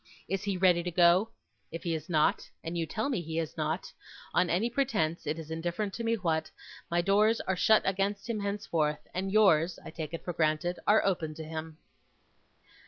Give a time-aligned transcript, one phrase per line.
[0.27, 1.29] Is he ready to go?
[1.71, 3.93] If he is not and you tell me he is not;
[4.33, 6.49] on any pretence; it is indifferent to me what
[6.89, 11.05] my doors are shut against him henceforth, and yours, I take it for granted, are
[11.05, 11.77] open to him.